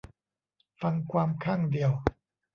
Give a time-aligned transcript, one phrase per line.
[0.81, 1.91] ฟังความข้างเดียว